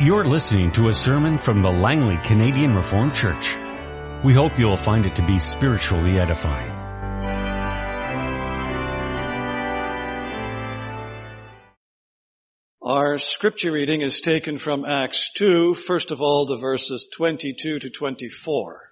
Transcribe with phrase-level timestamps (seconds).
[0.00, 3.56] You're listening to a sermon from the Langley Canadian Reformed Church.
[4.24, 6.72] We hope you'll find it to be spiritually edifying.
[12.82, 17.88] Our scripture reading is taken from Acts 2, first of all the verses 22 to
[17.88, 18.90] 24.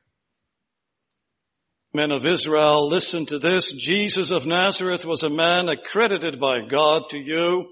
[1.93, 3.75] Men of Israel, listen to this.
[3.75, 7.71] Jesus of Nazareth was a man accredited by God to you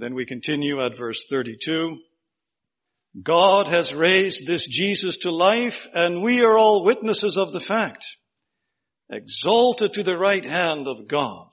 [0.00, 1.98] Then we continue at verse 32.
[3.22, 8.06] God has raised this Jesus to life and we are all witnesses of the fact.
[9.10, 11.50] Exalted to the right hand of God,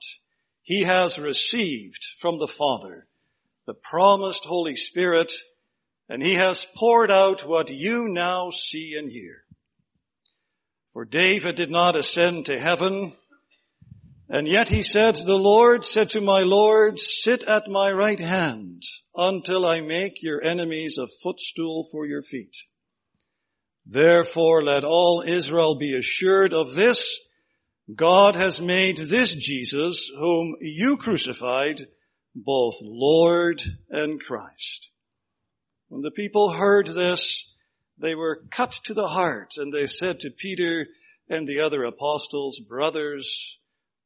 [0.62, 3.06] he has received from the Father
[3.66, 5.30] the promised Holy Spirit
[6.08, 9.44] and he has poured out what you now see and hear.
[10.94, 13.12] For David did not ascend to heaven,
[14.28, 18.82] and yet he said, the Lord said to my Lord, sit at my right hand
[19.14, 22.56] until I make your enemies a footstool for your feet.
[23.86, 27.18] Therefore let all Israel be assured of this.
[27.94, 31.86] God has made this Jesus, whom you crucified,
[32.34, 34.90] both Lord and Christ.
[35.88, 37.50] When the people heard this,
[37.96, 40.86] they were cut to the heart and they said to Peter
[41.30, 43.58] and the other apostles, brothers,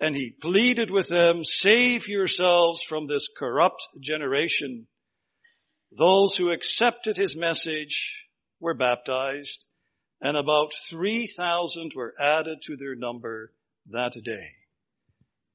[0.00, 4.86] and he pleaded with them, save yourselves from this corrupt generation.
[5.92, 8.26] Those who accepted his message
[8.60, 9.66] were baptized
[10.22, 13.52] and about 3,000 were added to their number
[13.90, 14.48] that day.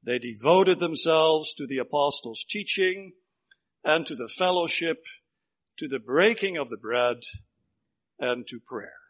[0.04, 3.14] They devoted themselves to the apostles' teaching
[3.84, 5.04] and to the fellowship,
[5.78, 7.18] to the breaking of the bread
[8.20, 9.05] and to prayer.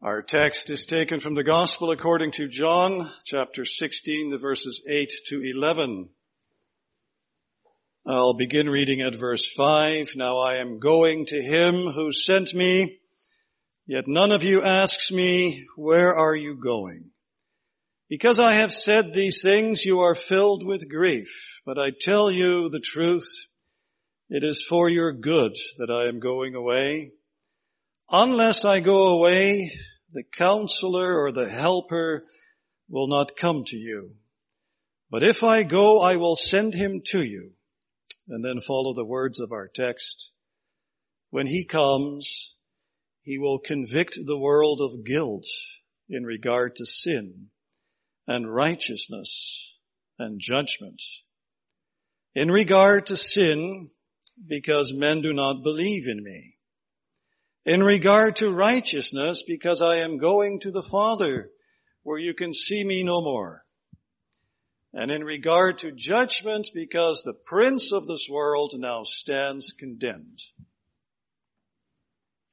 [0.00, 5.12] Our text is taken from the Gospel according to John, chapter 16, the verses 8
[5.26, 6.08] to 11.
[8.06, 10.14] I'll begin reading at verse 5.
[10.14, 13.00] Now I am going to him who sent me,
[13.88, 17.10] yet none of you asks me, where are you going?
[18.08, 22.68] Because I have said these things, you are filled with grief, but I tell you
[22.68, 23.48] the truth.
[24.30, 27.14] It is for your good that I am going away.
[28.10, 29.70] Unless I go away,
[30.12, 32.24] the counselor or the helper
[32.88, 34.14] will not come to you.
[35.10, 37.52] But if I go, I will send him to you.
[38.28, 40.32] And then follow the words of our text.
[41.30, 42.54] When he comes,
[43.22, 45.46] he will convict the world of guilt
[46.08, 47.48] in regard to sin
[48.26, 49.76] and righteousness
[50.18, 51.02] and judgment.
[52.34, 53.88] In regard to sin,
[54.46, 56.57] because men do not believe in me
[57.68, 61.50] in regard to righteousness, because I am going to the Father,
[62.02, 63.62] where you can see me no more.
[64.94, 70.38] And in regard to judgment, because the prince of this world now stands condemned.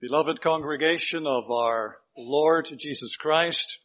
[0.01, 3.79] Beloved congregation of our Lord Jesus Christ,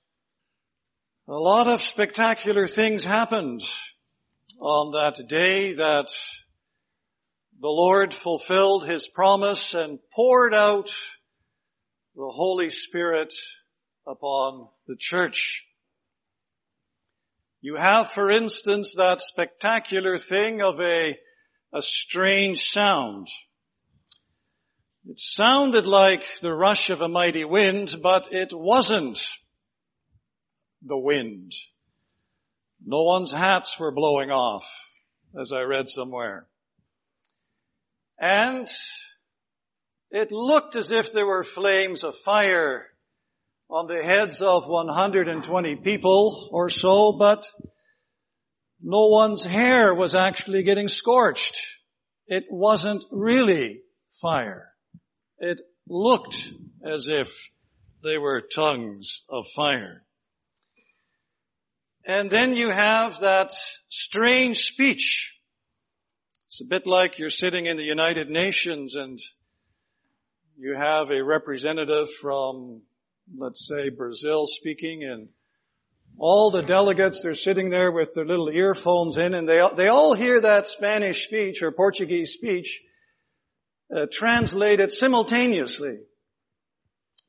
[1.29, 3.63] a lot of spectacular things happened
[4.59, 6.09] on that day that
[7.61, 10.91] the Lord fulfilled his promise and poured out
[12.21, 13.33] the Holy Spirit
[14.07, 15.67] upon the church.
[17.63, 21.17] You have, for instance, that spectacular thing of a,
[21.73, 23.29] a strange sound.
[25.07, 29.27] It sounded like the rush of a mighty wind, but it wasn't
[30.83, 31.55] the wind.
[32.85, 34.65] No one's hats were blowing off,
[35.41, 36.47] as I read somewhere.
[38.19, 38.69] And
[40.11, 42.87] it looked as if there were flames of fire
[43.69, 47.47] on the heads of 120 people or so, but
[48.83, 51.61] no one's hair was actually getting scorched.
[52.27, 53.83] It wasn't really
[54.21, 54.73] fire.
[55.39, 55.59] It
[55.89, 56.53] looked
[56.85, 57.33] as if
[58.03, 60.05] they were tongues of fire.
[62.05, 63.53] And then you have that
[63.89, 65.39] strange speech.
[66.47, 69.19] It's a bit like you're sitting in the United Nations and
[70.63, 72.83] you have a representative from,
[73.35, 75.29] let's say, Brazil speaking and
[76.19, 80.13] all the delegates, they're sitting there with their little earphones in and they, they all
[80.13, 82.83] hear that Spanish speech or Portuguese speech
[83.91, 85.97] uh, translated simultaneously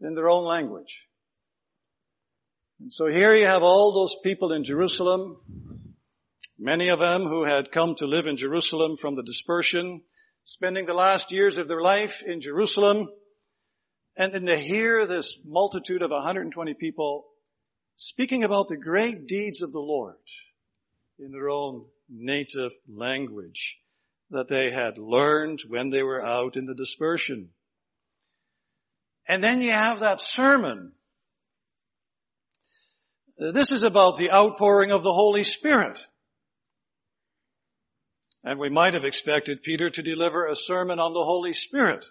[0.01, 1.07] in their own language.
[2.81, 5.37] And so here you have all those people in Jerusalem,
[6.59, 10.01] many of them who had come to live in Jerusalem from the dispersion,
[10.43, 13.07] spending the last years of their life in Jerusalem,
[14.17, 17.25] and then to hear this multitude of 120 people
[17.95, 20.15] speaking about the great deeds of the Lord
[21.19, 23.77] in their own native language
[24.31, 27.49] that they had learned when they were out in the dispersion.
[29.27, 30.93] And then you have that sermon.
[33.37, 36.05] This is about the outpouring of the Holy Spirit.
[38.43, 42.05] And we might have expected Peter to deliver a sermon on the Holy Spirit.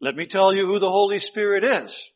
[0.00, 2.10] Let me tell you who the Holy Spirit is.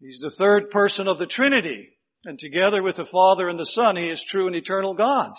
[0.00, 1.88] He's the third person of the Trinity,
[2.24, 5.32] and together with the Father and the Son, He is true and eternal God.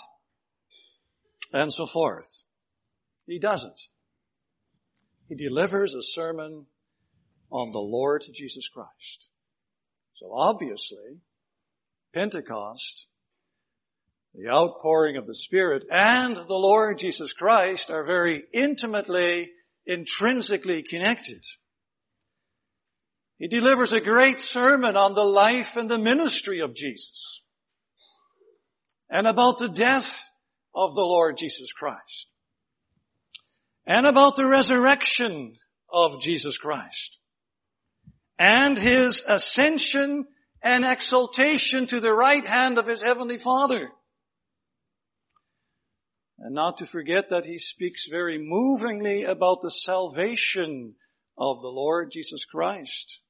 [1.52, 2.42] And so forth.
[3.26, 3.80] He doesn't.
[5.28, 6.66] He delivers a sermon
[7.50, 9.30] on the Lord Jesus Christ.
[10.14, 11.20] So obviously,
[12.14, 13.06] Pentecost,
[14.34, 19.50] the outpouring of the Spirit, and the Lord Jesus Christ are very intimately,
[19.88, 21.42] intrinsically connected.
[23.38, 27.42] He delivers a great sermon on the life and the ministry of Jesus
[29.08, 30.28] and about the death
[30.74, 32.28] of the Lord Jesus Christ
[33.86, 35.54] and about the resurrection
[35.90, 37.18] of Jesus Christ
[38.38, 40.26] and his ascension
[40.62, 43.90] and exaltation to the right hand of his heavenly Father.
[46.38, 50.94] And not to forget that he speaks very movingly about the salvation
[51.36, 53.20] of the Lord Jesus Christ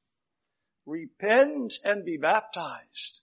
[0.88, 3.20] repent and be baptized,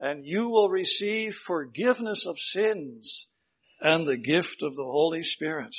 [0.00, 3.28] and you will receive forgiveness of sins
[3.80, 5.76] and the gift of the Holy Spirit.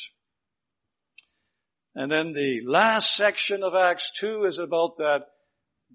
[1.95, 5.24] And then the last section of Acts 2 is about that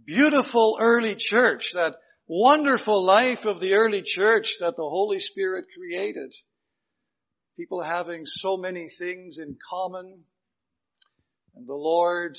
[0.04, 1.94] beautiful early church, that
[2.26, 6.34] wonderful life of the early church that the Holy Spirit created.
[7.56, 10.24] People having so many things in common.
[11.54, 12.38] And the Lord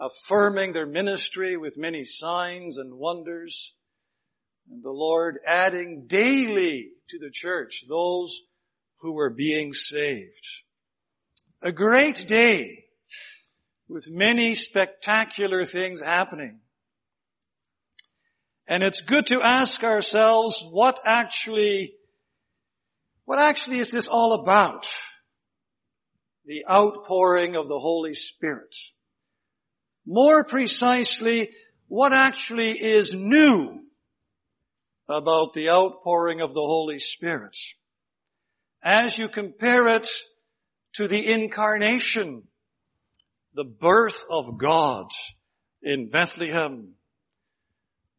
[0.00, 3.72] affirming their ministry with many signs and wonders.
[4.70, 8.40] And the Lord adding daily to the church those
[9.00, 10.46] who were being saved.
[11.62, 12.84] A great day
[13.88, 16.60] with many spectacular things happening.
[18.66, 21.94] And it's good to ask ourselves what actually,
[23.26, 24.86] what actually is this all about?
[26.46, 28.74] The outpouring of the Holy Spirit
[30.06, 31.50] more precisely
[31.88, 33.80] what actually is new
[35.08, 37.56] about the outpouring of the Holy Spirit.
[38.82, 40.08] As you compare it
[40.94, 42.44] to the incarnation,
[43.54, 45.06] the birth of God
[45.82, 46.94] in Bethlehem,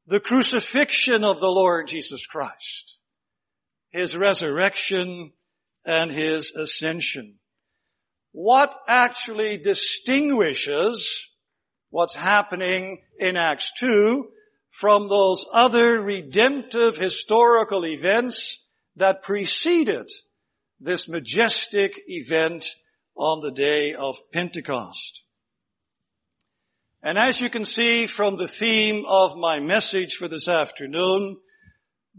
[0.08, 2.97] the crucifixion of the Lord Jesus Christ,
[3.98, 5.32] His resurrection
[5.84, 7.40] and His ascension.
[8.32, 11.28] What actually distinguishes
[11.90, 14.28] what's happening in Acts 2
[14.70, 18.64] from those other redemptive historical events
[18.98, 20.08] that preceded
[20.80, 22.68] this majestic event
[23.16, 25.24] on the day of Pentecost.
[27.02, 31.38] And as you can see from the theme of my message for this afternoon,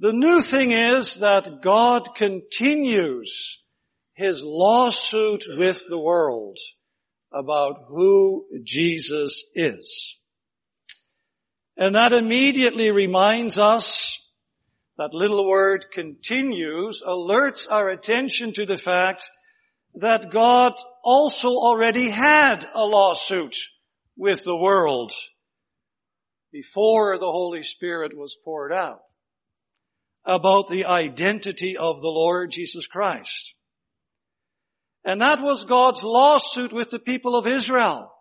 [0.01, 3.61] the new thing is that God continues
[4.15, 6.57] his lawsuit with the world
[7.33, 10.19] about who Jesus is.
[11.77, 14.25] And that immediately reminds us
[14.99, 19.29] that little word continues, alerts our attention to the fact
[19.95, 23.57] that God also already had a lawsuit
[24.17, 25.13] with the world
[26.53, 29.01] before the Holy Spirit was poured out
[30.29, 33.55] about the identity of the Lord Jesus Christ.
[35.03, 38.13] And that was God's lawsuit with the people of Israel.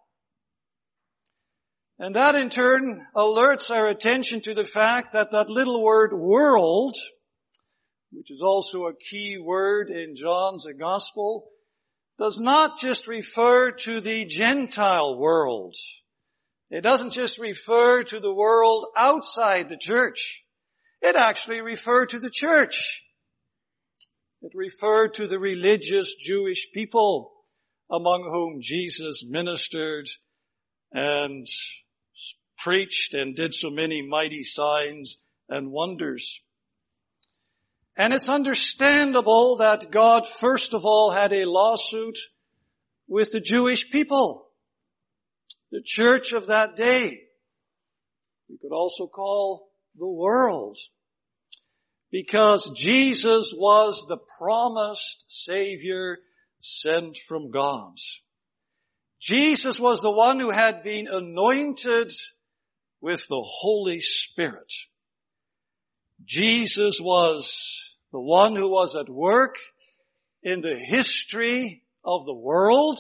[1.99, 6.95] And that in turn alerts our attention to the fact that that little word world,
[8.11, 11.49] which is also a key word in John's gospel,
[12.17, 15.75] does not just refer to the Gentile world.
[16.69, 20.43] It doesn't just refer to the world outside the church.
[21.01, 23.03] It actually referred to the church.
[24.41, 27.33] It referred to the religious Jewish people
[27.91, 30.07] among whom Jesus ministered
[30.91, 31.47] and
[32.57, 35.17] preached and did so many mighty signs
[35.49, 36.41] and wonders.
[37.97, 42.17] And it's understandable that God first of all had a lawsuit
[43.07, 44.47] with the Jewish people,
[45.71, 47.21] the church of that day.
[48.49, 49.66] We could also call
[49.97, 50.77] the world
[52.11, 56.17] because Jesus was the promised Savior
[56.61, 57.95] sent from God.
[59.19, 62.11] Jesus was the one who had been anointed
[63.01, 64.71] with the Holy Spirit.
[66.23, 69.55] Jesus was the one who was at work
[70.43, 72.99] in the history of the world,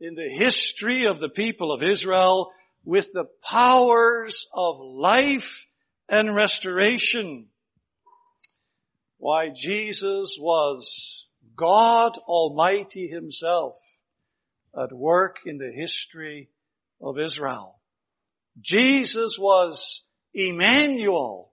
[0.00, 2.50] in the history of the people of Israel,
[2.84, 5.66] with the powers of life
[6.10, 7.46] and restoration.
[9.18, 13.74] Why Jesus was God Almighty Himself
[14.76, 16.48] at work in the history
[17.00, 17.78] of Israel.
[18.60, 20.02] Jesus was
[20.34, 21.52] Emmanuel,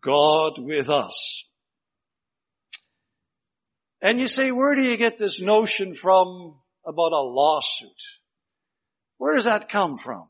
[0.00, 1.44] God with us.
[4.00, 7.88] And you say, where do you get this notion from about a lawsuit?
[9.16, 10.28] Where does that come from?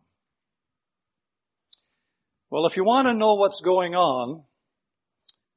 [2.54, 4.44] Well, if you want to know what's going on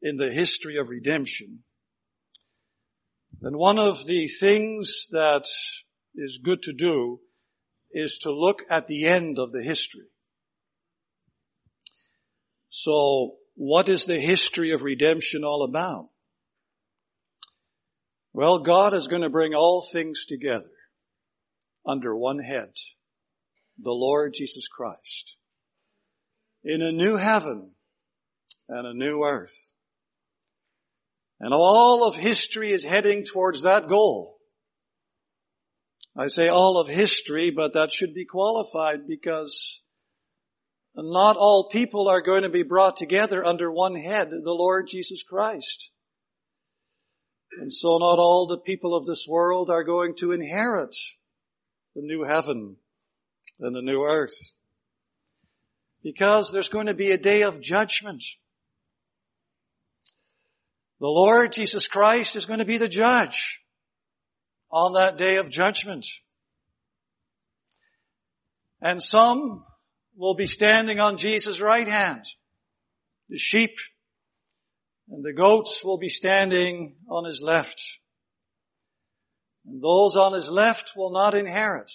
[0.01, 1.60] in the history of redemption,
[3.39, 5.44] then one of the things that
[6.16, 7.20] is good to do
[7.92, 10.08] is to look at the end of the history.
[12.70, 16.10] So what is the history of redemption all about?
[18.34, 20.72] Well, God is going to bring all things together
[21.88, 22.74] under one head,
[23.77, 25.38] the Lord Jesus Christ,
[26.68, 27.72] in a new heaven
[28.68, 29.72] and a new earth.
[31.40, 34.38] And all of history is heading towards that goal.
[36.18, 39.82] I say all of history, but that should be qualified because
[40.94, 45.24] not all people are going to be brought together under one head, the Lord Jesus
[45.24, 45.92] Christ.
[47.62, 50.96] And so not all the people of this world are going to inherit
[51.96, 52.76] the new heaven
[53.62, 54.57] and the new earth.
[56.04, 58.24] Because there's going to be a day of judgment.
[61.00, 63.62] The Lord Jesus Christ is going to be the judge
[64.72, 66.06] on that day of judgment.
[68.82, 69.63] And some
[70.16, 72.25] will be standing on Jesus' right hand.
[73.30, 73.77] The sheep
[75.10, 77.82] and the goats will be standing on his left.
[79.66, 81.92] And those on his left will not inherit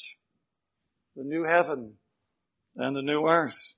[1.16, 1.94] the new heaven
[2.76, 3.75] and the new earth.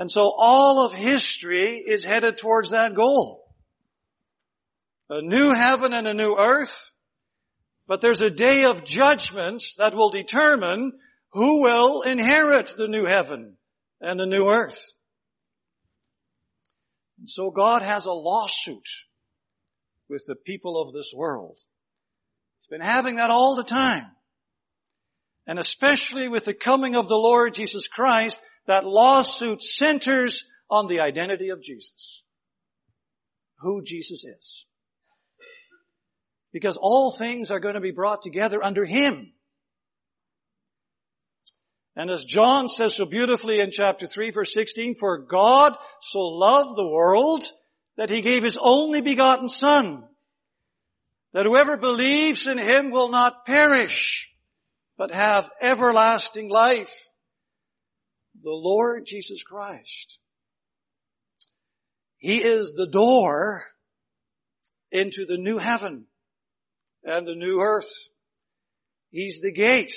[0.00, 3.44] And so all of history is headed towards that goal.
[5.10, 6.94] A new heaven and a new earth,
[7.86, 10.92] but there's a day of judgment that will determine
[11.32, 13.58] who will inherit the new heaven
[14.00, 14.88] and the new earth.
[17.18, 18.88] And so God has a lawsuit
[20.08, 21.58] with the people of this world.
[22.58, 24.06] He's been having that all the time.
[25.46, 28.40] And especially with the coming of the Lord Jesus Christ,
[28.70, 32.22] that lawsuit centers on the identity of Jesus.
[33.58, 34.64] Who Jesus is.
[36.52, 39.32] Because all things are going to be brought together under Him.
[41.96, 46.76] And as John says so beautifully in chapter 3 verse 16, for God so loved
[46.76, 47.44] the world
[47.96, 50.04] that he gave his only begotten son,
[51.32, 54.32] that whoever believes in him will not perish,
[54.96, 57.09] but have everlasting life.
[58.42, 60.18] The Lord Jesus Christ.
[62.18, 63.64] He is the door
[64.90, 66.06] into the new heaven
[67.04, 68.08] and the new earth.
[69.10, 69.92] He's the gate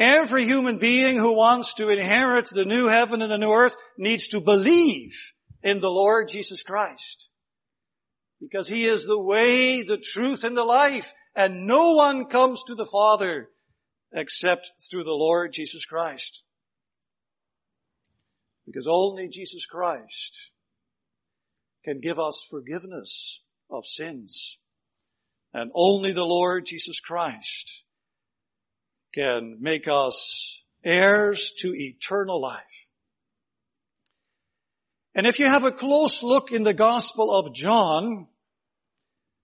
[0.00, 4.28] Every human being who wants to inherit the new heaven and the new earth needs
[4.28, 5.14] to believe
[5.62, 7.28] in the Lord Jesus Christ.
[8.40, 11.12] Because He is the way, the truth, and the life.
[11.36, 13.50] And no one comes to the Father
[14.12, 16.42] except through the Lord Jesus Christ.
[18.66, 20.50] Because only Jesus Christ
[21.84, 23.40] can give us forgiveness
[23.70, 24.58] of sins.
[25.52, 27.82] And only the Lord Jesus Christ
[29.12, 32.88] can make us heirs to eternal life.
[35.14, 38.28] And if you have a close look in the Gospel of John,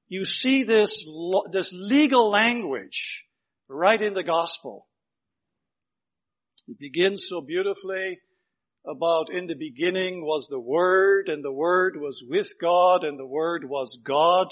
[0.08, 1.04] you see this,
[1.50, 3.25] this legal language
[3.68, 4.86] right in the gospel.
[6.68, 8.18] It begins so beautifully
[8.86, 13.26] about in the beginning was the Word and the Word was with God and the
[13.26, 14.48] Word was God.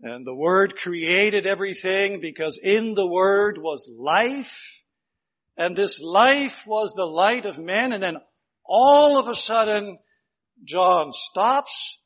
[0.00, 4.82] And the Word created everything because in the Word was life.
[5.56, 7.92] And this life was the light of men.
[7.92, 8.16] And then
[8.64, 9.98] all of a sudden,
[10.64, 11.98] John stops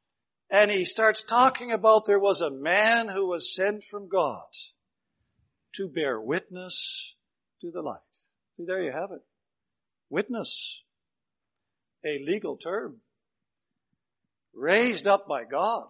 [0.50, 4.45] and he starts talking about there was a man who was sent from God
[5.76, 7.14] to bear witness
[7.61, 7.99] to the light.
[8.56, 9.23] See, there you have it.
[10.11, 10.83] Witness.
[12.04, 12.97] A legal term.
[14.54, 15.88] Raised up by God.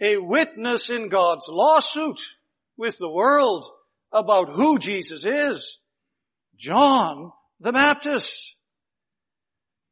[0.00, 2.20] A witness in God's lawsuit
[2.76, 3.66] with the world
[4.12, 5.78] about who Jesus is.
[6.56, 8.56] John the Baptist.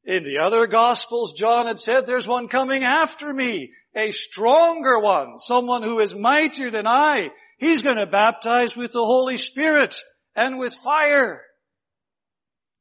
[0.05, 5.39] In the other gospels, John had said, there's one coming after me, a stronger one,
[5.39, 7.31] someone who is mightier than I.
[7.63, 9.97] He's going to baptize with the Holy Spirit
[10.35, 11.43] and with fire.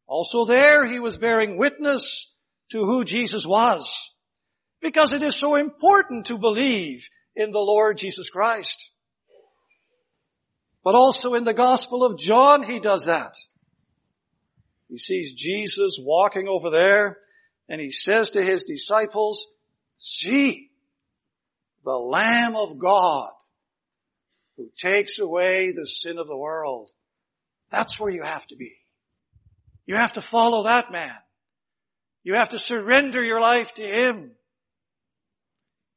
[0.08, 2.34] Also there, he was bearing witness
[2.72, 4.12] to who Jesus was.
[4.82, 8.90] Because it is so important to believe in the Lord Jesus Christ.
[10.84, 13.36] But also in the Gospel of John, he does that.
[14.90, 17.20] He sees Jesus walking over there
[17.70, 19.46] and he says to his disciples,
[20.00, 20.72] see
[21.86, 23.30] the Lamb of God
[24.62, 26.92] who takes away the sin of the world.
[27.72, 28.76] That's where you have to be.
[29.86, 31.16] You have to follow that man.
[32.24, 34.32] You have to surrender your life to him.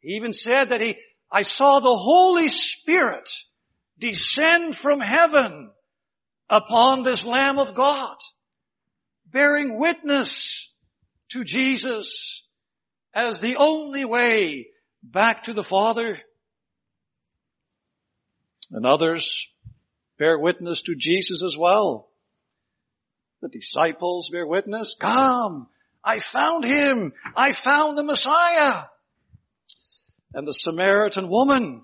[0.00, 0.97] He even said that he,
[1.30, 3.30] I saw the Holy Spirit
[3.99, 5.71] descend from heaven
[6.49, 8.16] upon this Lamb of God
[9.26, 10.75] bearing witness
[11.30, 12.47] to Jesus
[13.12, 14.68] as the only way
[15.02, 16.18] back to the Father.
[18.75, 19.49] And others
[20.19, 22.08] bear witness to Jesus as well.
[23.41, 24.97] The disciples bear witness.
[24.99, 25.69] Come,
[26.02, 27.13] I found him.
[27.37, 28.87] I found the Messiah.
[30.34, 31.82] And the Samaritan woman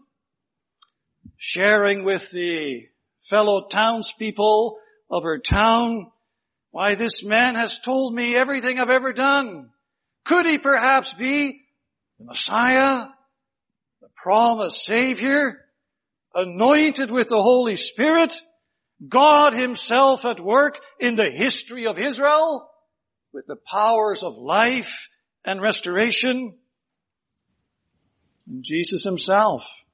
[1.36, 2.88] sharing with the
[3.20, 6.10] fellow townspeople of her town
[6.72, 9.70] why, this man has told me everything I've ever done.
[10.24, 11.62] Could he perhaps be
[12.18, 13.06] the Messiah,
[14.00, 15.64] the promised Savior,
[16.34, 18.34] anointed with the Holy Spirit,
[19.06, 22.70] God himself at work in the history of Israel
[23.32, 25.08] with the powers of life
[25.44, 26.54] and restoration?
[28.46, 29.84] And Jesus himself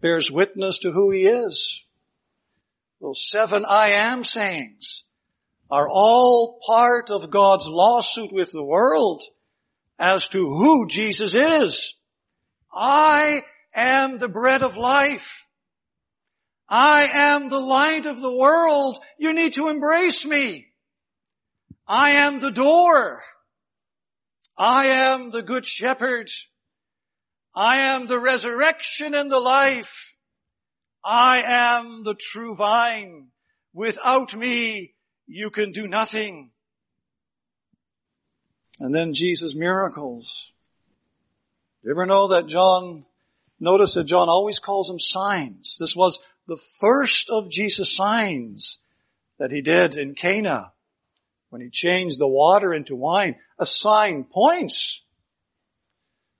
[0.00, 1.82] bears witness to who he is.
[3.00, 5.04] Those seven I am sayings
[5.70, 9.22] are all part of God's lawsuit with the world
[9.98, 11.94] as to who Jesus is.
[12.72, 13.42] I
[13.78, 15.44] am the bread of life.
[16.68, 18.98] I am the light of the world.
[19.18, 20.66] You need to embrace me.
[21.86, 23.22] I am the door.
[24.56, 26.30] I am the good shepherd.
[27.54, 30.16] I am the resurrection and the life.
[31.04, 33.28] I am the true vine.
[33.72, 34.94] Without me,
[35.26, 36.50] you can do nothing.
[38.80, 40.52] And then Jesus' miracles.
[41.82, 43.06] You ever know that John,
[43.60, 45.76] notice that John always calls them signs.
[45.78, 48.78] This was the first of Jesus' signs
[49.38, 50.72] that he did in Cana
[51.50, 53.36] when he changed the water into wine.
[53.58, 55.02] A sign points.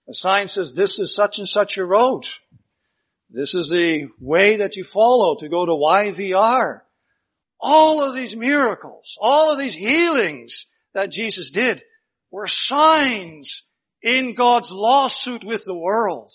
[0.08, 2.26] A sign says this is such and such a road.
[3.30, 6.80] This is the way that you follow to go to YVR.
[7.60, 11.82] All of these miracles, all of these healings that Jesus did
[12.30, 13.64] were signs
[14.02, 16.30] in God's lawsuit with the world.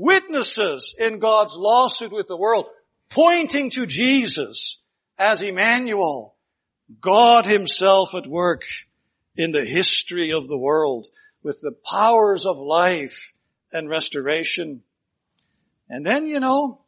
[0.00, 2.66] Witnesses in God's lawsuit with the world,
[3.10, 4.80] pointing to Jesus
[5.18, 6.36] as Emmanuel,
[7.00, 8.62] God himself at work
[9.36, 11.08] in the history of the world
[11.42, 13.32] with the powers of life
[13.72, 14.84] and restoration.
[15.88, 16.82] And then, you know,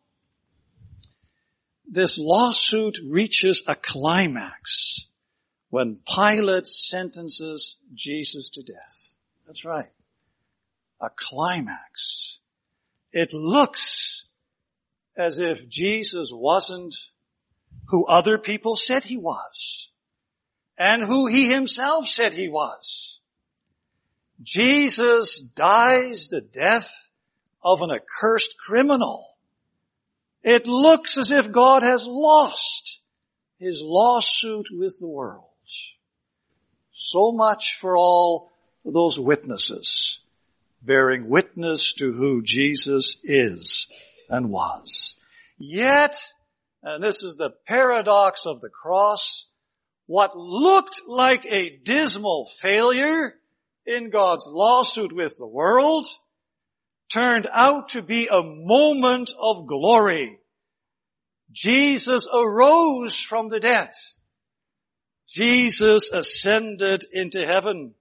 [1.88, 5.08] this lawsuit reaches a climax
[5.70, 9.16] when Pilate sentences Jesus to death.
[9.48, 9.90] That's right.
[11.00, 12.39] A climax.
[13.12, 14.24] It looks
[15.16, 16.94] as if Jesus wasn't
[17.88, 19.88] who other people said he was
[20.78, 23.20] and who he himself said he was.
[24.42, 27.10] Jesus dies the death
[27.62, 29.26] of an accursed criminal
[30.42, 33.00] it looks as if God has lost
[33.58, 35.44] his lawsuit with the world.
[36.92, 38.50] So much for all
[38.84, 40.19] those witnesses
[40.82, 43.88] bearing witness to who Jesus is
[44.28, 45.16] and was.
[45.58, 46.16] Yet,
[46.82, 49.46] and this is the paradox of the cross,
[50.06, 53.34] what looked like a dismal failure
[53.86, 56.06] in God's lawsuit with the world
[57.12, 60.38] turned out to be a moment of glory.
[61.52, 63.90] Jesus arose from the dead.
[65.28, 67.94] Jesus ascended into heaven.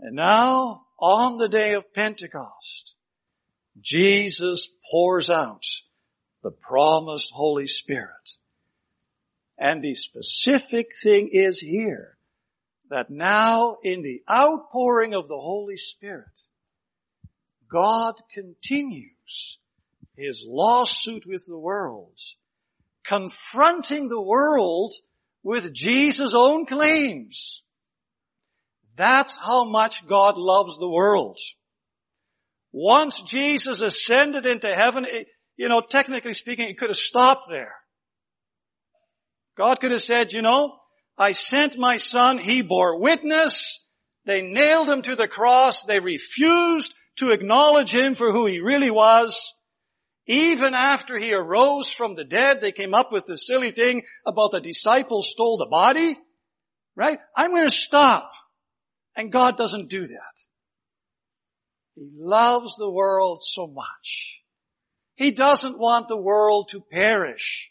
[0.00, 2.94] And now, on the day of Pentecost,
[3.80, 5.64] Jesus pours out
[6.44, 8.38] the promised Holy Spirit.
[9.58, 12.16] And the specific thing is here
[12.88, 16.26] that now in the outpouring of the Holy Spirit,
[17.68, 19.58] God continues
[20.16, 22.18] his lawsuit with the world,
[23.02, 24.92] confronting the world
[25.42, 27.62] with Jesus' own claims.
[28.96, 31.38] That's how much God loves the world.
[32.72, 35.26] Once Jesus ascended into heaven, it,
[35.56, 37.74] you know, technically speaking, he could have stopped there.
[39.56, 40.76] God could have said, you know,
[41.18, 43.86] I sent my son, he bore witness,
[44.24, 48.90] they nailed him to the cross, they refused to acknowledge him for who he really
[48.90, 49.52] was.
[50.26, 54.52] Even after he arose from the dead, they came up with the silly thing about
[54.52, 56.16] the disciples stole the body.
[56.94, 57.18] Right?
[57.36, 58.30] I'm going to stop.
[59.16, 60.34] And God doesn't do that.
[61.94, 64.42] He loves the world so much.
[65.16, 67.70] He doesn't want the world to perish.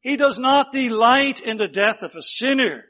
[0.00, 2.84] He does not delight in the death of a sinner.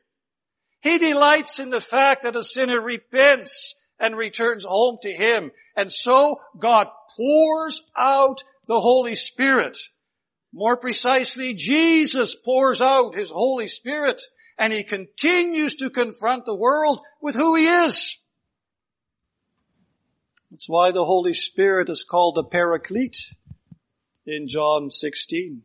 [0.80, 5.50] He delights in the fact that a sinner repents and returns home to Him.
[5.76, 9.76] And so God pours out the Holy Spirit.
[10.52, 14.22] More precisely, Jesus pours out His Holy Spirit
[14.58, 18.18] and He continues to confront the world with who He is.
[20.50, 23.34] That's why the Holy Spirit is called the Paraclete
[24.26, 25.62] in John 16.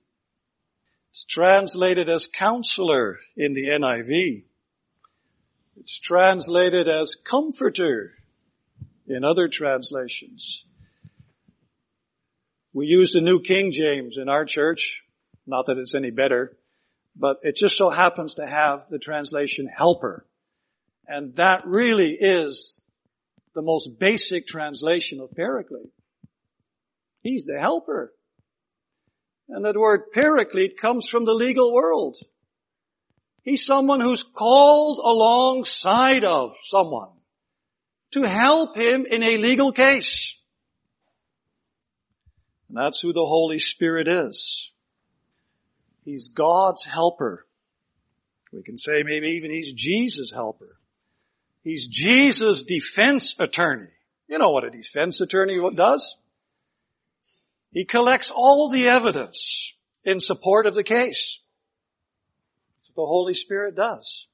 [1.11, 4.43] It's translated as counselor in the NIV.
[5.77, 8.13] It's translated as comforter
[9.07, 10.65] in other translations.
[12.73, 15.03] We use the New King James in our church.
[15.45, 16.57] Not that it's any better,
[17.15, 20.25] but it just so happens to have the translation helper.
[21.07, 22.81] And that really is
[23.53, 25.91] the most basic translation of paraclete.
[27.21, 28.13] He's the helper.
[29.49, 32.17] And that word paraclete comes from the legal world.
[33.43, 37.09] He's someone who's called alongside of someone
[38.11, 40.39] to help him in a legal case.
[42.69, 44.72] And that's who the Holy Spirit is.
[46.05, 47.45] He's God's helper.
[48.51, 50.77] We can say maybe even he's Jesus' helper.
[51.63, 53.91] He's Jesus' defense attorney.
[54.27, 56.17] You know what a defense attorney does?
[57.71, 61.39] He collects all the evidence in support of the case.
[62.75, 64.27] That's what the Holy Spirit does.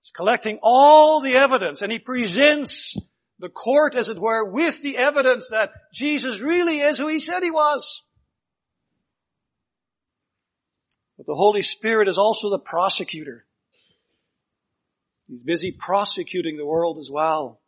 [0.00, 2.96] He's collecting all the evidence and he presents
[3.38, 7.42] the court, as it were, with the evidence that Jesus really is who he said
[7.42, 8.02] he was.
[11.16, 13.44] But the Holy Spirit is also the prosecutor.
[15.28, 17.60] He's busy prosecuting the world as well.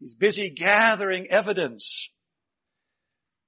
[0.00, 2.10] He's busy gathering evidence.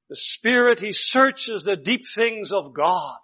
[0.08, 3.18] The Spirit, He searches the deep things of God.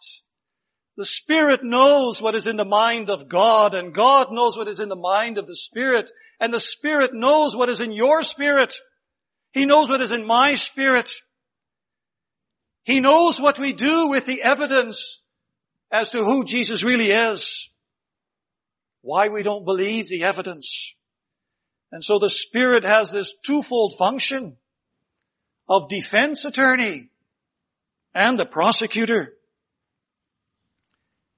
[0.97, 4.81] The Spirit knows what is in the mind of God and God knows what is
[4.81, 8.75] in the mind of the Spirit and the Spirit knows what is in your spirit.
[9.53, 11.11] He knows what is in my spirit.
[12.85, 15.21] He knows what we do with the evidence
[15.91, 17.71] as to who Jesus really is.
[19.03, 20.95] Why we don't believe the evidence.
[21.91, 24.57] And so the Spirit has this twofold function
[25.69, 27.09] of defense attorney
[28.15, 29.35] and the prosecutor.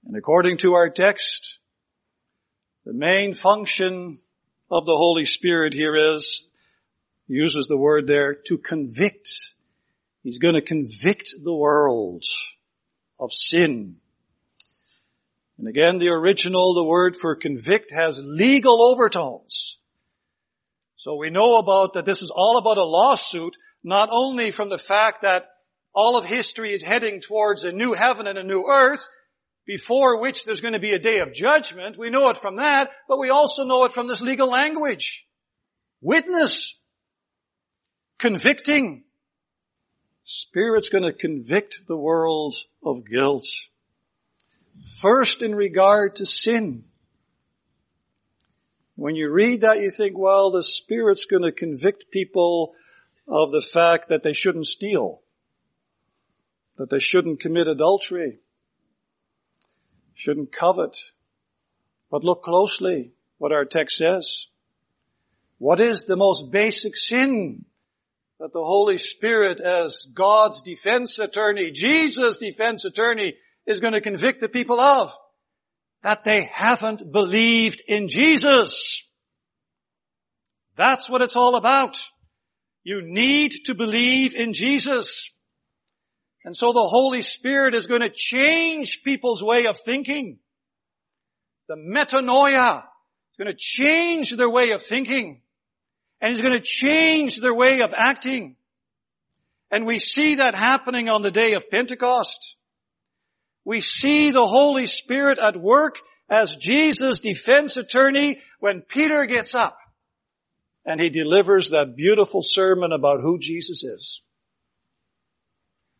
[0.06, 1.58] And according to our text,
[2.84, 4.18] the main function
[4.70, 6.46] of the Holy Spirit here is,
[7.26, 9.53] uses the word there, to convict.
[10.24, 12.24] He's going to convict the world
[13.20, 13.96] of sin.
[15.58, 19.78] And again, the original, the word for convict has legal overtones.
[20.96, 24.78] So we know about that this is all about a lawsuit, not only from the
[24.78, 25.44] fact that
[25.94, 29.06] all of history is heading towards a new heaven and a new earth,
[29.66, 31.98] before which there's going to be a day of judgment.
[31.98, 35.26] We know it from that, but we also know it from this legal language.
[36.00, 36.78] Witness.
[38.18, 39.03] Convicting.
[40.24, 43.46] Spirit's going to convict the world of guilt.
[44.86, 46.84] First in regard to sin.
[48.96, 52.72] When you read that, you think, well, the Spirit's going to convict people
[53.28, 55.20] of the fact that they shouldn't steal,
[56.78, 58.38] that they shouldn't commit adultery,
[60.14, 60.96] shouldn't covet.
[62.10, 64.46] But look closely what our text says.
[65.58, 67.66] What is the most basic sin
[68.40, 73.34] that the Holy Spirit as God's defense attorney, Jesus' defense attorney,
[73.66, 75.16] is going to convict the people of?
[76.02, 79.08] That they haven't believed in Jesus.
[80.76, 81.98] That's what it's all about.
[82.82, 85.30] You need to believe in Jesus.
[86.44, 90.38] And so the Holy Spirit is going to change people's way of thinking.
[91.68, 95.40] The metanoia is going to change their way of thinking.
[96.20, 98.56] And He's going to change their way of acting.
[99.70, 102.56] And we see that happening on the day of Pentecost.
[103.64, 105.98] We see the Holy Spirit at work
[106.28, 109.76] as Jesus' defense attorney when Peter gets up
[110.84, 114.22] and he delivers that beautiful sermon about who Jesus is.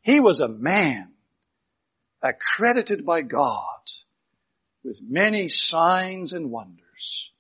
[0.03, 1.13] He was a man
[2.23, 3.81] accredited by God
[4.83, 7.33] with many signs and wonders.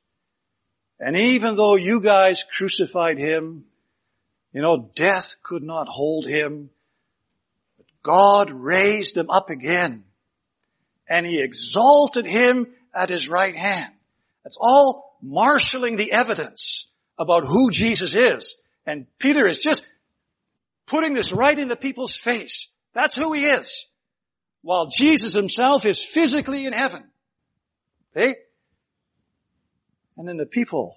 [1.01, 3.65] And even though you guys crucified him,
[4.53, 6.71] you know, death could not hold him,
[7.77, 10.05] but God raised him up again
[11.09, 13.93] and he exalted him at his right hand.
[14.45, 16.87] That's all marshaling the evidence
[17.19, 18.57] about who Jesus is.
[18.87, 19.85] And Peter is just
[20.87, 22.69] putting this right in the people's face.
[22.93, 23.87] That's who he is.
[24.63, 27.05] While Jesus himself is physically in heaven.
[28.17, 28.37] Okay?
[30.17, 30.97] And then the people,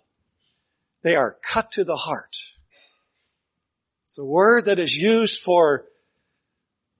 [1.01, 2.35] they are cut to the heart.
[4.05, 5.85] It's a word that is used for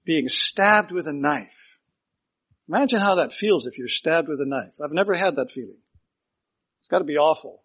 [0.04, 1.78] being stabbed with a knife.
[2.68, 4.74] Imagine how that feels if you're stabbed with a knife.
[4.82, 5.78] I've never had that feeling.
[6.78, 7.62] It's gotta be awful.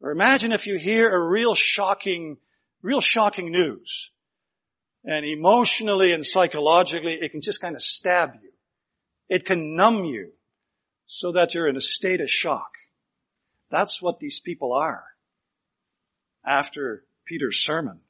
[0.00, 2.36] Or imagine if you hear a real shocking,
[2.82, 4.10] real shocking news.
[5.04, 8.50] And emotionally and psychologically, it can just kind of stab you.
[9.28, 10.32] It can numb you
[11.06, 12.72] so that you're in a state of shock.
[13.70, 15.04] That's what these people are
[16.46, 18.00] after Peter's sermon.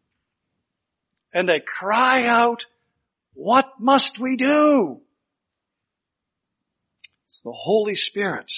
[1.33, 2.66] And they cry out,
[3.35, 5.00] what must we do?
[7.26, 8.52] It's the Holy Spirit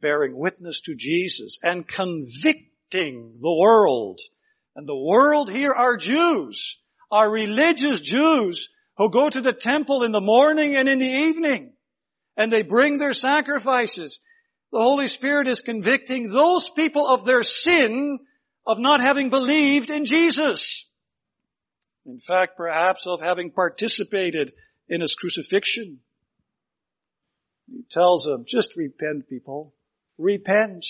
[0.00, 4.20] bearing witness to Jesus and convicting the world.
[4.74, 6.78] And the world here are Jews,
[7.10, 11.72] are religious Jews who go to the temple in the morning and in the evening.
[12.36, 14.20] And they bring their sacrifices.
[14.72, 18.18] The Holy Spirit is convicting those people of their sin
[18.66, 20.88] of not having believed in Jesus.
[22.04, 24.52] In fact, perhaps of having participated
[24.88, 26.00] in His crucifixion.
[27.70, 29.72] He tells them, just repent people
[30.18, 30.86] repent,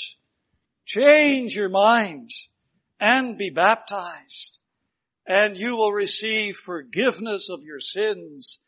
[0.84, 2.50] change your minds
[3.00, 4.60] and be baptized,
[5.26, 8.60] and you will receive forgiveness of your sins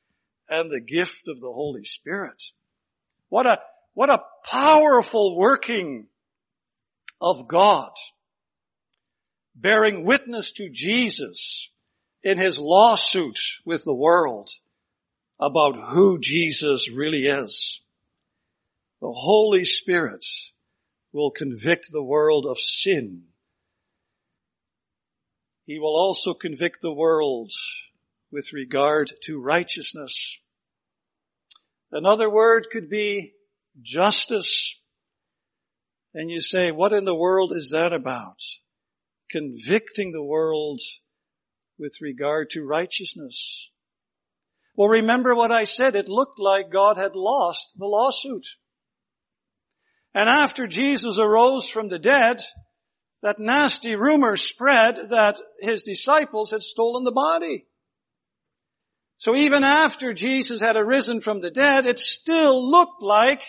[0.48, 2.42] and the gift of the Holy Spirit.
[3.28, 3.58] What a,
[3.94, 6.06] what a powerful working
[7.20, 7.90] of God,
[9.54, 11.70] bearing witness to Jesus
[12.22, 14.50] in his lawsuit with the world
[15.40, 17.80] about who Jesus really is.
[19.00, 20.24] The Holy Spirit
[21.12, 23.22] will convict the world of sin.
[25.66, 27.52] He will also convict the world
[28.32, 30.38] with regard to righteousness.
[31.90, 33.34] Another word could be
[33.80, 34.76] justice.
[36.14, 38.40] And you say, what in the world is that about?
[39.30, 40.80] Convicting the world
[41.78, 43.70] with regard to righteousness.
[44.76, 45.96] Well, remember what I said.
[45.96, 48.46] It looked like God had lost the lawsuit.
[50.14, 52.40] And after Jesus arose from the dead,
[53.22, 57.66] that nasty rumor spread that his disciples had stolen the body.
[59.18, 63.42] So even after Jesus had arisen from the dead, it still looked like,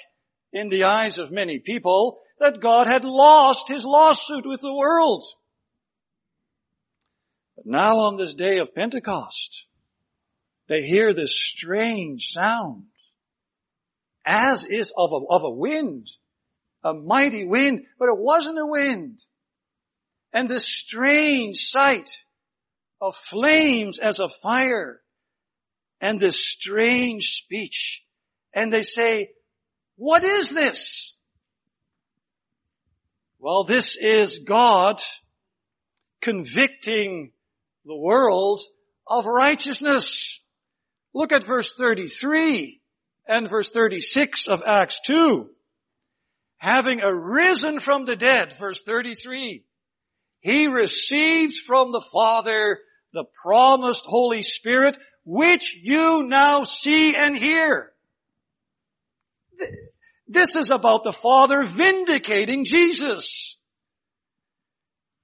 [0.51, 5.23] in the eyes of many people, that God had lost his lawsuit with the world.
[7.55, 9.67] But now on this day of Pentecost,
[10.67, 12.85] they hear this strange sound,
[14.25, 16.07] as is of a, of a wind,
[16.83, 19.23] a mighty wind, but it wasn't a wind.
[20.33, 22.09] And this strange sight
[22.99, 25.01] of flames as of fire
[26.01, 28.05] and this strange speech.
[28.53, 29.31] And they say,
[29.95, 31.17] what is this?
[33.39, 35.01] Well, this is God
[36.21, 37.31] convicting
[37.85, 38.61] the world
[39.07, 40.43] of righteousness.
[41.13, 42.81] Look at verse 33
[43.27, 45.49] and verse 36 of Acts 2.
[46.59, 49.63] having arisen from the dead, verse 33,
[50.41, 52.79] he received from the Father
[53.13, 54.97] the promised Holy Spirit,
[55.31, 57.91] which you now see and hear.
[60.27, 63.55] This is about the Father vindicating Jesus.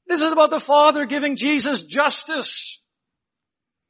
[0.05, 2.83] This is about the Father giving Jesus justice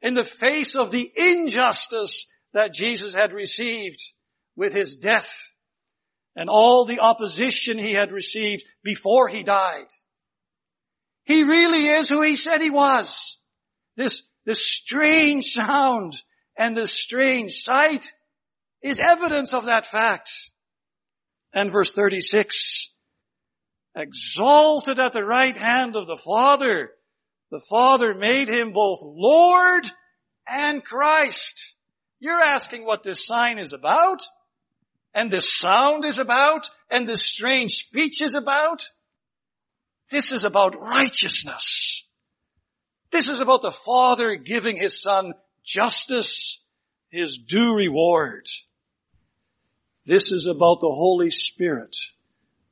[0.01, 3.99] in the face of the injustice that Jesus had received
[4.55, 5.53] with his death
[6.33, 9.87] and all the opposition he had received before he died.
[11.25, 13.37] He really is who he said he was.
[13.97, 16.15] This, this strange sound
[16.57, 18.13] and this strange sight
[18.81, 20.31] is evidence of that fact.
[21.53, 22.93] And verse 36,
[23.95, 26.91] exalted at the right hand of the Father,
[27.51, 29.89] the Father made him both Lord
[30.47, 31.75] and Christ.
[32.19, 34.27] You're asking what this sign is about?
[35.13, 36.69] And this sound is about?
[36.89, 38.89] And this strange speech is about?
[40.11, 42.04] This is about righteousness.
[43.15, 46.61] This is about the Father giving His Son justice,
[47.09, 48.45] His due reward.
[50.05, 51.95] This is about the Holy Spirit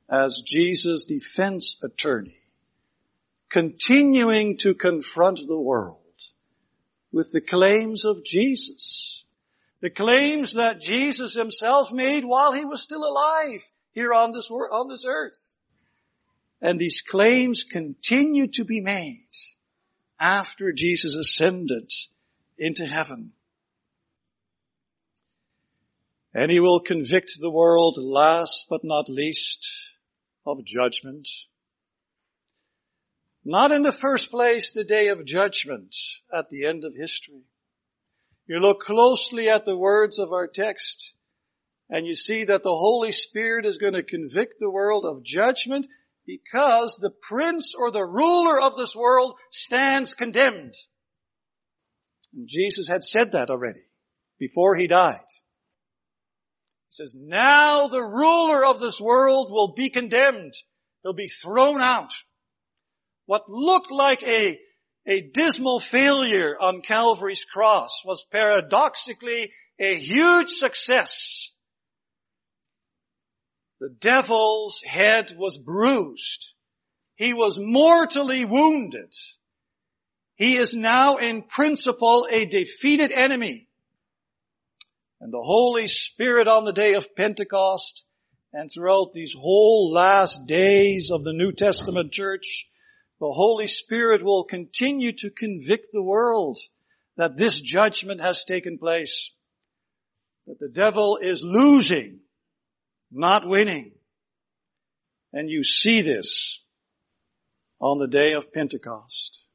[0.10, 2.42] as Jesus' defense attorney,
[3.48, 6.02] continuing to confront the world
[7.14, 9.24] with the claims of Jesus.
[9.80, 13.62] The claims that Jesus himself made while he was still alive
[13.94, 15.56] here on this, on this earth.
[16.62, 19.30] And these claims continue to be made
[20.24, 21.92] after Jesus ascended
[22.58, 23.34] into heaven.
[26.34, 29.68] And he will convict the world last but not least
[30.46, 31.28] of judgment.
[33.44, 35.94] Not in the first place the day of judgment
[36.34, 37.44] at the end of history.
[38.48, 41.16] You look closely at the words of our text
[41.90, 45.86] and you see that the Holy Spirit is going to convict the world of judgment
[46.26, 50.74] because the prince or the ruler of this world stands condemned.
[52.34, 53.82] And Jesus had said that already
[54.40, 55.20] before he died.
[56.90, 60.54] He says, now the ruler of this world will be condemned.
[61.04, 62.14] He'll be thrown out.
[63.26, 64.60] What looked like a,
[65.08, 71.53] a dismal failure on Calvary's cross was paradoxically a huge success
[73.84, 76.54] the devil's head was bruised.
[77.16, 79.14] He was mortally wounded.
[80.36, 83.68] He is now in principle a defeated enemy.
[85.20, 88.06] And the Holy Spirit on the day of Pentecost
[88.54, 92.70] and throughout these whole last days of the New Testament church,
[93.20, 96.58] the Holy Spirit will continue to convict the world
[97.18, 99.32] that this judgment has taken place.
[100.48, 102.22] That the devil is losing
[103.14, 103.92] not winning.
[105.32, 106.60] And you see this
[107.80, 109.46] on the day of Pentecost.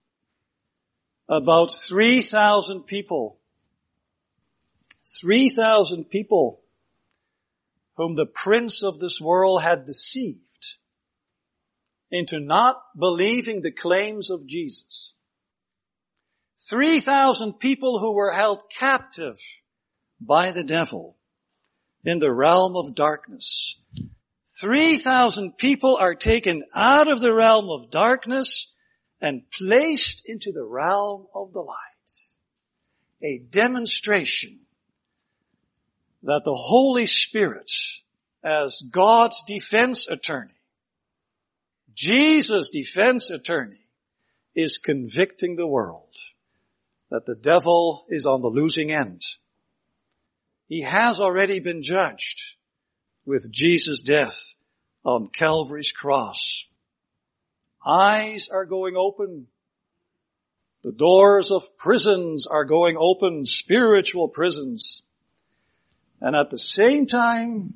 [1.29, 3.39] About 3,000 people,
[5.21, 6.61] 3,000 people
[7.97, 10.77] whom the prince of this world had deceived
[12.11, 15.15] into not believing the claims of Jesus.
[16.69, 19.39] 3,000 people who were held captive
[20.21, 21.18] by the devil
[22.09, 23.77] in the realm of darkness.
[24.61, 28.73] 3,000 people are taken out of the realm of darkness
[29.21, 31.77] and placed into the realm of the light.
[33.23, 34.61] A demonstration
[36.23, 37.71] that the Holy Spirit,
[38.43, 40.55] as God's defense attorney,
[41.93, 43.85] Jesus' defense attorney,
[44.55, 46.15] is convicting the world
[47.11, 49.21] that the devil is on the losing end
[50.69, 52.57] he has already been judged
[53.25, 54.55] with Jesus' death
[55.05, 56.67] on Calvary's cross.
[57.87, 59.47] Eyes are going open.
[60.85, 65.03] The doors of prisons are going open, spiritual prisons.
[66.21, 67.75] And at the same time,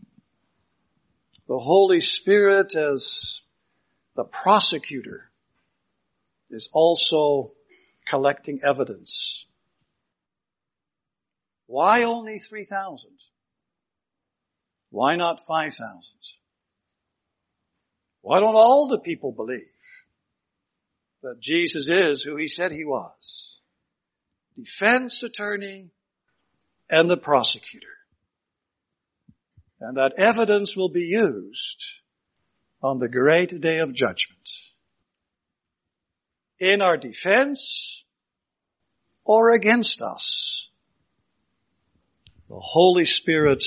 [1.49, 3.41] the Holy Spirit as
[4.17, 5.31] the prosecutor
[6.51, 7.53] is also
[8.07, 9.47] collecting evidence
[11.73, 13.09] why only 3,000?
[14.91, 16.03] Why not 5,000?
[18.21, 19.63] Why don't all the people believe
[21.23, 23.59] that Jesus is who he said he was?
[24.55, 25.89] Defense attorney
[26.91, 27.87] and the prosecutor.
[29.81, 31.87] And that evidence will be used
[32.83, 34.51] on the great day of judgment.
[36.59, 38.05] In our defense
[39.25, 40.69] or against us
[42.53, 43.65] the Holy Spirit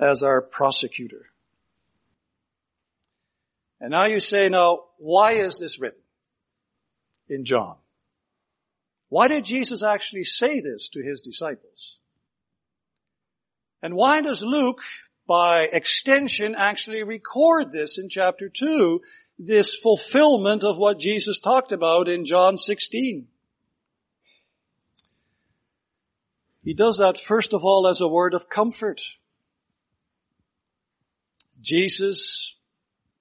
[0.00, 1.26] as our prosecutor.
[3.82, 6.00] And now you say, now, why is this written
[7.28, 7.76] in John?
[9.10, 11.98] Why did Jesus actually say this to his disciples?
[13.82, 14.80] And why does Luke,
[15.26, 19.02] by extension, actually record this in chapter 2,
[19.38, 23.28] this fulfillment of what Jesus talked about in John 16?
[26.62, 29.00] He does that first of all as a word of comfort.
[31.60, 32.54] Jesus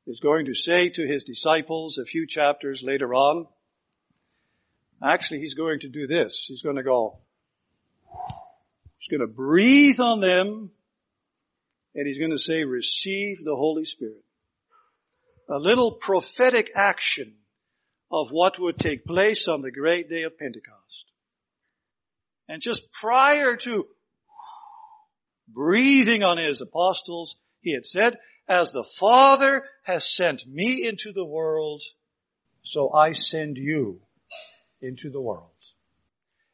[0.05, 3.47] is going to say to his disciples a few chapters later on,
[5.03, 6.45] actually he's going to do this.
[6.47, 7.17] He's going to go,
[8.97, 10.71] he's going to breathe on them
[11.95, 14.23] and he's going to say, receive the Holy Spirit.
[15.49, 17.33] A little prophetic action
[18.11, 21.05] of what would take place on the great day of Pentecost.
[22.47, 23.87] And just prior to
[25.47, 28.17] breathing on his apostles, he had said,
[28.47, 31.83] as the Father has sent me into the world,
[32.63, 34.01] so I send you
[34.81, 35.51] into the world.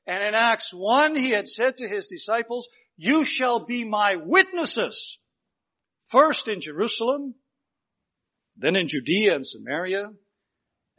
[0.08, 2.68] And in Acts 1, he had said to his disciples,
[2.98, 5.20] you shall be my witnesses,
[6.10, 7.36] first in Jerusalem,
[8.58, 10.12] then in Judea and Samaria,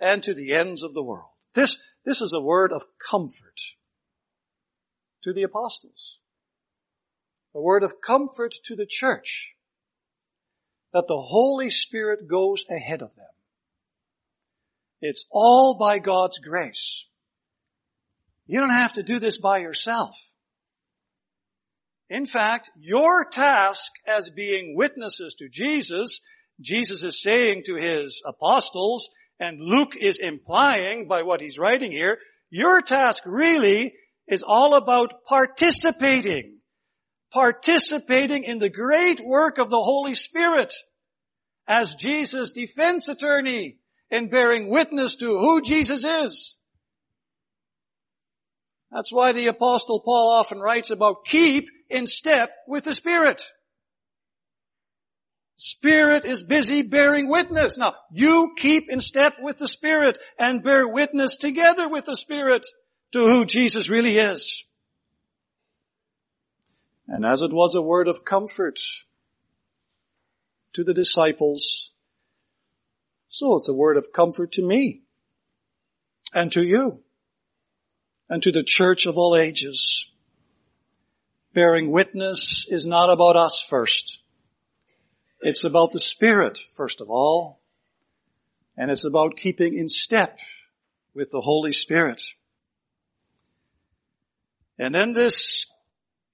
[0.00, 1.30] and to the ends of the world.
[1.54, 3.60] This, this is a word of comfort
[5.24, 6.18] to the apostles.
[7.54, 9.54] A word of comfort to the church
[10.92, 13.26] that the Holy Spirit goes ahead of them.
[15.00, 17.06] It's all by God's grace.
[18.46, 20.14] You don't have to do this by yourself.
[22.10, 26.20] In fact, your task as being witnesses to Jesus,
[26.60, 29.08] Jesus is saying to his apostles,
[29.40, 32.18] and Luke is implying by what he's writing here,
[32.50, 33.94] your task really
[34.28, 36.54] is all about participating
[37.34, 40.72] participating in the great work of the Holy Spirit
[41.66, 46.58] as Jesus' defense attorney in bearing witness to who Jesus is.
[48.92, 53.42] That's why the apostle Paul often writes about keep in step with the Spirit.
[55.56, 57.76] Spirit is busy bearing witness.
[57.76, 62.64] Now, you keep in step with the Spirit and bear witness together with the Spirit
[63.14, 64.64] to who Jesus really is.
[67.06, 68.80] And as it was a word of comfort
[70.72, 71.92] to the disciples,
[73.28, 75.02] so it's a word of comfort to me
[76.34, 77.04] and to you
[78.28, 80.10] and to the church of all ages.
[81.52, 84.18] Bearing witness is not about us first.
[85.40, 87.60] It's about the Spirit first of all.
[88.76, 90.40] And it's about keeping in step
[91.14, 92.20] with the Holy Spirit.
[94.78, 95.66] And then this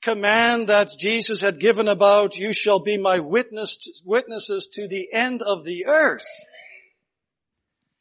[0.03, 5.43] command that Jesus had given about, you shall be my witness, witnesses to the end
[5.43, 6.26] of the earth.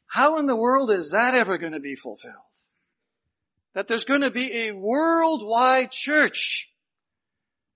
[0.06, 2.34] How in the world is that ever going to be fulfilled?
[3.74, 6.68] That there's going to be a worldwide church.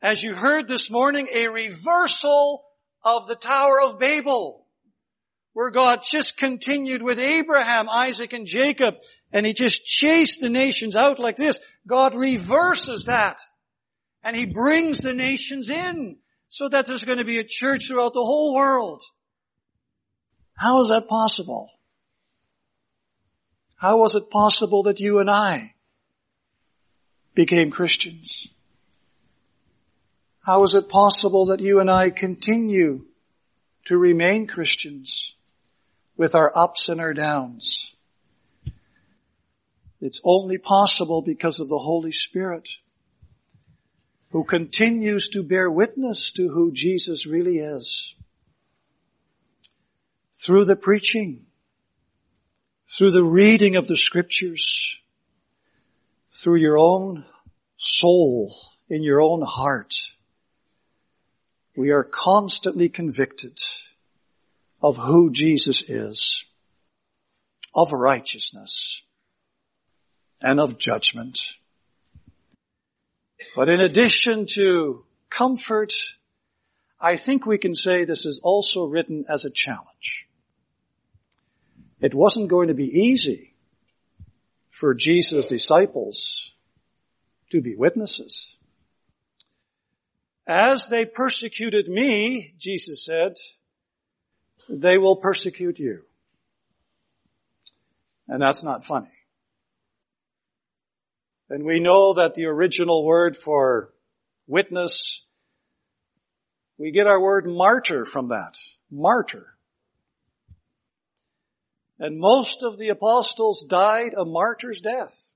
[0.03, 2.65] As you heard this morning, a reversal
[3.05, 4.67] of the Tower of Babel,
[5.53, 8.95] where God just continued with Abraham, Isaac, and Jacob,
[9.35, 11.59] and he just chased the nations out like this.
[11.87, 13.41] God reverses that
[14.23, 16.17] and he brings the nations in
[16.49, 19.03] so that there's going to be a church throughout the whole world.
[20.57, 21.69] How is that possible?
[23.77, 25.75] How was it possible that you and I
[27.35, 28.47] became Christians?
[30.47, 33.07] How is it possible that you and I continue
[33.87, 35.35] to remain Christians
[36.17, 37.94] with our ups and our downs?
[40.05, 42.69] It's only possible because of the Holy Spirit
[44.33, 48.15] who continues to bear witness to who Jesus really is.
[50.35, 51.47] Through the preaching,
[52.87, 55.01] through the reading of the scriptures,
[56.35, 57.25] through your own
[57.79, 58.55] soul,
[58.91, 59.95] in your own heart,
[61.79, 63.59] we are constantly convicted
[64.83, 66.45] of who Jesus is,
[67.75, 69.04] of righteousness,
[70.45, 71.41] and of judgment.
[73.57, 75.95] But in addition to comfort,
[77.01, 80.29] I think we can say this is also written as a challenge.
[82.01, 83.55] It wasn't going to be easy
[84.71, 86.53] for Jesus' disciples
[87.51, 88.59] to be witnesses.
[90.47, 93.37] As they persecuted me, Jesus said,
[94.69, 96.03] they will persecute you.
[98.29, 99.24] And that's not funny.
[101.51, 103.93] And we know that the original word for
[104.47, 105.23] witness,
[106.79, 108.59] we get our word martyr from that.
[108.91, 109.47] Martyr.
[111.99, 115.27] And most of the apostles died a martyr's death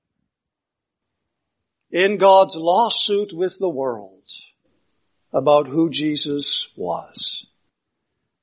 [1.91, 4.23] in God's lawsuit with the world
[5.31, 7.47] about who Jesus was.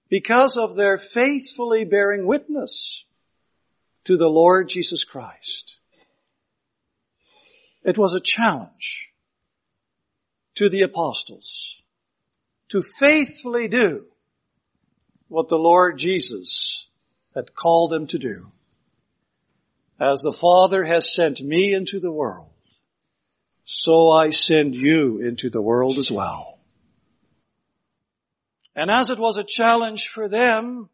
[0.08, 3.04] Because of their faithfully bearing witness
[4.04, 5.80] to the Lord Jesus Christ.
[7.86, 9.12] It was a challenge
[10.56, 11.80] to the apostles
[12.70, 14.06] to faithfully do
[15.28, 16.88] what the Lord Jesus
[17.32, 18.50] had called them to do.
[20.00, 22.50] As the Father has sent me into the world,
[23.64, 26.58] so I send you into the world as well.
[28.74, 30.90] And as it was a challenge for them,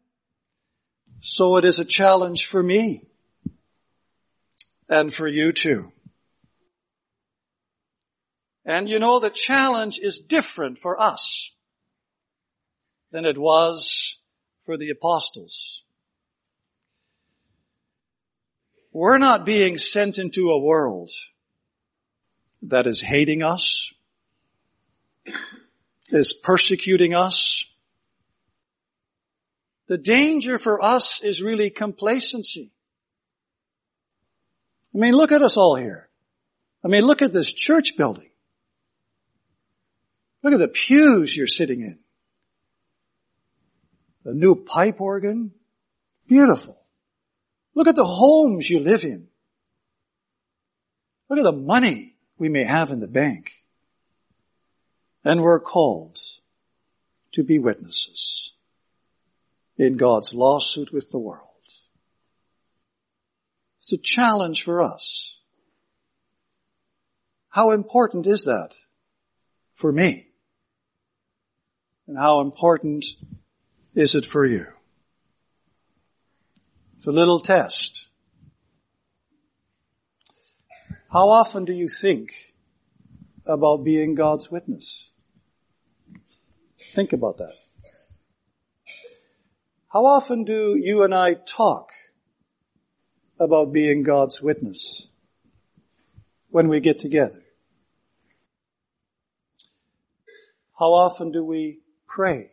[1.21, 3.01] so it is a challenge for me
[4.87, 5.91] and for you too.
[8.65, 11.51] And you know, the challenge is different for us
[13.11, 14.17] than it was
[14.65, 15.83] for the apostles.
[18.91, 21.11] We're not being sent into a world
[22.61, 23.91] that is hating us,
[26.09, 27.65] is persecuting us.
[29.87, 32.71] The danger for us is really complacency.
[34.95, 36.07] I mean, look at us all here.
[36.85, 38.29] I mean, look at this church building.
[40.43, 41.99] Look at the pews you're sitting in.
[44.25, 45.51] The new pipe organ.
[46.27, 46.77] Beautiful.
[47.73, 49.27] Look at the homes you live in.
[51.29, 53.51] Look at the money we may have in the bank.
[55.23, 56.19] And we're called
[57.31, 58.51] to be witnesses
[59.77, 61.47] in God's lawsuit with the world.
[63.77, 65.39] It's a challenge for us.
[67.49, 68.69] How important is that
[69.73, 70.27] for me?
[72.07, 73.05] And how important
[73.95, 74.65] is it for you?
[76.97, 78.07] It's a little test.
[81.11, 82.31] How often do you think
[83.45, 85.09] about being God's witness?
[86.93, 87.53] Think about that.
[89.87, 91.91] How often do you and I talk
[93.39, 95.09] about being God's witness
[96.49, 97.43] when we get together?
[100.79, 101.79] How often do we
[102.15, 102.51] pray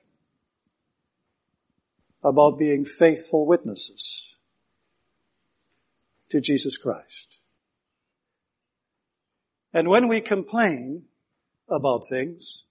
[2.25, 4.37] about being faithful witnesses
[6.31, 7.39] to Jesus Christ.
[9.73, 11.05] And when we complain
[11.69, 12.65] about things,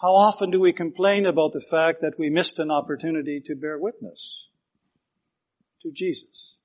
[0.00, 3.78] how often do we complain about the fact that we missed an opportunity to bear
[3.78, 4.48] witness
[5.82, 6.56] to Jesus?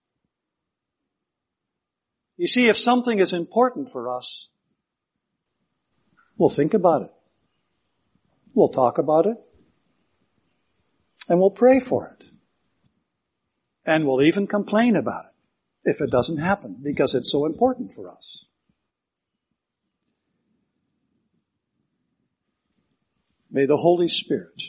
[2.38, 4.50] You see, if something is important for us,
[6.38, 7.15] we'll think about it.
[8.56, 9.38] We'll talk about it.
[11.28, 12.26] And we'll pray for it.
[13.86, 15.32] And we'll even complain about it
[15.90, 18.46] if it doesn't happen because it's so important for us.
[23.52, 24.62] May the Holy Spirit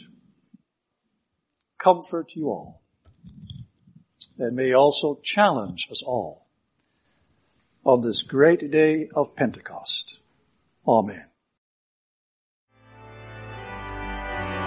[1.78, 2.82] comfort you all
[4.38, 6.46] and may also challenge us all
[7.84, 10.20] on this great day of Pentecost.
[10.86, 11.26] Amen.